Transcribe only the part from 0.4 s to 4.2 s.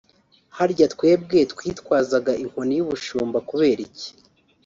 Harya twebwe twitwazaga inkoni y'ubushumba kubera iki